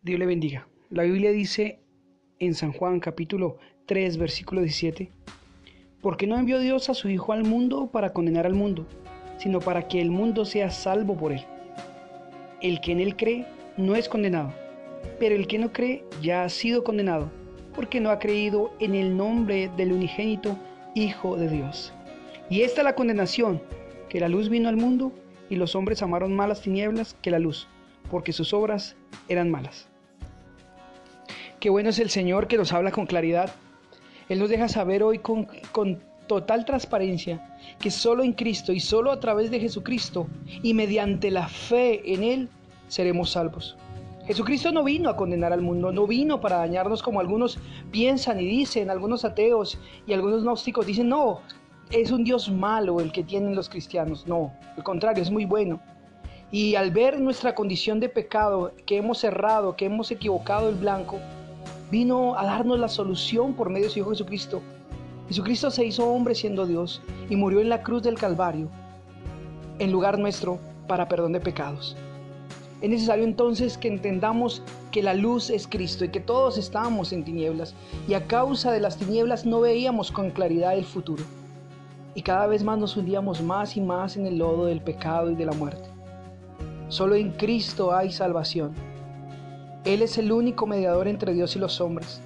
[0.00, 0.68] Dios le bendiga.
[0.90, 1.80] La Biblia dice
[2.38, 5.10] en San Juan capítulo 3 versículo 17,
[6.00, 8.86] porque no envió Dios a su Hijo al mundo para condenar al mundo,
[9.38, 11.44] sino para que el mundo sea salvo por él.
[12.62, 13.44] El que en él cree
[13.76, 14.54] no es condenado,
[15.18, 17.28] pero el que no cree ya ha sido condenado,
[17.74, 20.56] porque no ha creído en el nombre del unigénito
[20.94, 21.92] Hijo de Dios.
[22.48, 23.60] Y esta es la condenación,
[24.08, 25.12] que la luz vino al mundo
[25.50, 27.66] y los hombres amaron más las tinieblas que la luz,
[28.10, 28.96] porque sus obras
[29.28, 29.88] eran malas.
[31.60, 33.50] Qué bueno es el Señor que nos habla con claridad.
[34.28, 35.48] Él nos deja saber hoy con,
[36.28, 40.26] total transparencia que solo en Cristo y solo a través de Jesucristo
[40.62, 42.48] y mediante la fe en Él
[42.86, 43.76] seremos salvos.
[44.26, 47.58] Jesucristo no vino a condenar al mundo, no vino para dañarnos como algunos
[47.90, 51.40] piensan y dicen, algunos ateos y algunos gnósticos dicen, no,
[51.90, 54.26] es un Dios malo el que tienen los cristianos.
[54.26, 55.80] No, al contrario, es muy bueno.
[56.50, 61.18] Y al ver nuestra condición de pecado, que hemos errado, que hemos equivocado el blanco,
[61.90, 64.62] vino a darnos la solución por medio de su Hijo Jesucristo.
[65.28, 68.70] Jesucristo se hizo hombre siendo Dios y murió en la cruz del Calvario,
[69.78, 71.96] en lugar nuestro, para perdón de pecados.
[72.80, 77.24] Es necesario entonces que entendamos que la luz es Cristo y que todos estábamos en
[77.24, 77.74] tinieblas
[78.06, 81.24] y a causa de las tinieblas no veíamos con claridad el futuro.
[82.14, 85.34] Y cada vez más nos hundíamos más y más en el lodo del pecado y
[85.34, 85.97] de la muerte.
[86.88, 88.72] Solo en Cristo hay salvación.
[89.84, 92.22] Él es el único mediador entre Dios y los hombres.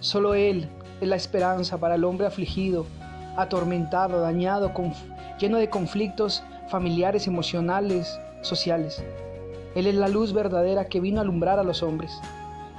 [0.00, 0.68] Solo Él
[1.02, 2.86] es la esperanza para el hombre afligido,
[3.36, 4.72] atormentado, dañado,
[5.38, 9.04] lleno de conflictos familiares, emocionales, sociales.
[9.74, 12.18] Él es la luz verdadera que vino a alumbrar a los hombres,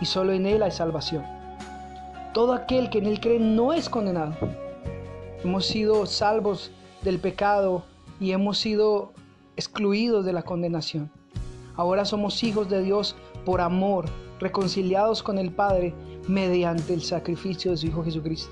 [0.00, 1.24] y solo en Él hay salvación.
[2.32, 4.34] Todo aquel que en Él cree no es condenado.
[5.44, 6.70] Hemos sido salvos
[7.02, 7.84] del pecado
[8.18, 9.12] y hemos sido
[9.56, 11.17] excluidos de la condenación.
[11.78, 14.06] Ahora somos hijos de Dios por amor,
[14.40, 15.94] reconciliados con el Padre
[16.26, 18.50] mediante el sacrificio de su Hijo Jesucristo.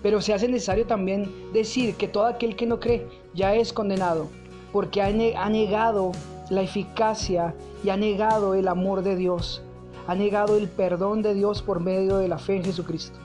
[0.00, 4.28] Pero se hace necesario también decir que todo aquel que no cree ya es condenado,
[4.72, 6.12] porque ha negado
[6.48, 7.52] la eficacia
[7.82, 9.60] y ha negado el amor de Dios,
[10.06, 13.18] ha negado el perdón de Dios por medio de la fe en Jesucristo.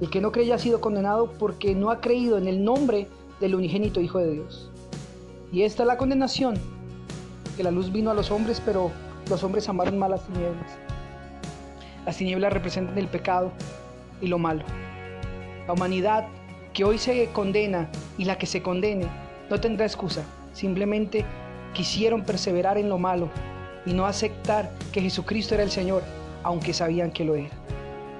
[0.00, 3.06] El que no cree ya ha sido condenado porque no ha creído en el nombre
[3.40, 4.70] del unigénito Hijo de Dios.
[5.52, 6.54] Y esta es la condenación,
[7.54, 8.90] que la luz vino a los hombres, pero
[9.28, 10.78] los hombres amaron más las tinieblas.
[12.04, 13.50] Las tinieblas representan el pecado
[14.20, 14.64] y lo malo.
[15.66, 16.26] La humanidad
[16.72, 17.88] que hoy se condena
[18.18, 19.06] y la que se condene
[19.48, 20.22] no tendrá excusa.
[20.52, 21.24] Simplemente
[21.72, 23.28] quisieron perseverar en lo malo
[23.86, 26.02] y no aceptar que Jesucristo era el Señor,
[26.42, 27.50] aunque sabían que lo era.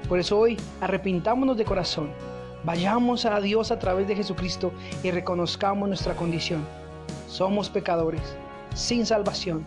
[0.09, 2.11] Por eso hoy arrepintámonos de corazón,
[2.65, 4.73] vayamos a Dios a través de Jesucristo
[5.03, 6.65] y reconozcamos nuestra condición.
[7.27, 8.37] Somos pecadores,
[8.75, 9.65] sin salvación,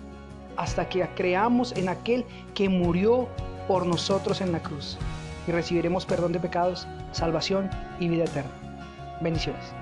[0.55, 3.27] hasta que creamos en aquel que murió
[3.67, 4.97] por nosotros en la cruz
[5.47, 7.69] y recibiremos perdón de pecados, salvación
[7.99, 8.51] y vida eterna.
[9.21, 9.73] Bendiciones.